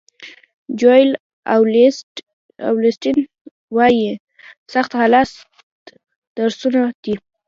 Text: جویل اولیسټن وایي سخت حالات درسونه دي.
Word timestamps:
جویل 0.79 1.11
اولیسټن 2.69 3.17
وایي 3.75 4.09
سخت 4.73 4.91
حالات 4.99 5.31
درسونه 6.37 6.81
دي. 7.03 7.15